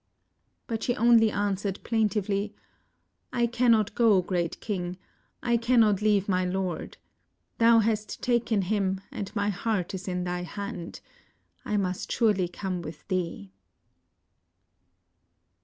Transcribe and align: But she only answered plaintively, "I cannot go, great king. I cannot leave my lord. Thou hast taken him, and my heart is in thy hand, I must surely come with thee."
But 0.65 0.81
she 0.81 0.95
only 0.95 1.29
answered 1.29 1.79
plaintively, 1.83 2.55
"I 3.31 3.45
cannot 3.45 3.93
go, 3.93 4.23
great 4.23 4.59
king. 4.59 4.97
I 5.43 5.57
cannot 5.57 6.01
leave 6.01 6.27
my 6.27 6.43
lord. 6.43 6.97
Thou 7.59 7.77
hast 7.77 8.19
taken 8.23 8.63
him, 8.63 9.01
and 9.11 9.31
my 9.35 9.49
heart 9.49 9.93
is 9.93 10.07
in 10.07 10.23
thy 10.23 10.41
hand, 10.41 11.01
I 11.65 11.77
must 11.77 12.11
surely 12.11 12.47
come 12.47 12.81
with 12.81 13.07
thee." 13.09 13.51